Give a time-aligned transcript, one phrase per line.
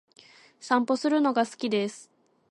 [0.59, 2.09] 散歩するのが好きです。